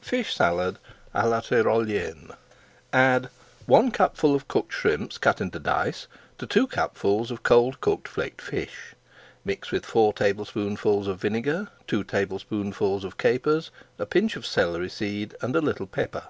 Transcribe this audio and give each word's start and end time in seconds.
[Page 0.00 0.36
482] 0.36 0.36
FISH 0.36 0.36
SALAD 0.36 0.78
À 1.12 1.28
LA 1.28 1.40
TYROLIENNE 1.40 2.30
Add 2.92 3.28
one 3.66 3.90
cupful 3.90 4.32
of 4.32 4.46
cooked 4.46 4.72
shrimps, 4.72 5.18
cut 5.18 5.40
into 5.40 5.58
dice, 5.58 6.06
to 6.38 6.46
two 6.46 6.68
cupfuls 6.68 7.32
of 7.32 7.42
cold 7.42 7.80
cooked 7.80 8.06
flaked 8.06 8.40
fish. 8.40 8.94
Mix 9.44 9.72
with 9.72 9.84
four 9.84 10.12
tablespoonfuls 10.12 11.08
of 11.08 11.20
vinegar, 11.20 11.66
two 11.88 12.04
tablespoonfuls 12.04 13.02
of 13.02 13.18
capers, 13.18 13.72
a 13.98 14.06
pinch 14.06 14.36
of 14.36 14.46
celery 14.46 14.88
seed, 14.88 15.34
and 15.40 15.56
a 15.56 15.60
little 15.60 15.88
pepper. 15.88 16.26